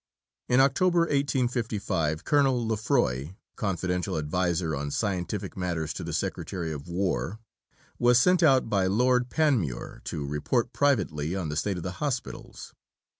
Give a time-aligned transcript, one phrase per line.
[0.49, 7.39] In October 1855 Colonel Lefroy, confidential adviser on scientific matters to the Secretary for War,
[7.99, 12.73] was sent out by Lord Panmure to report privately on the state of the hospitals.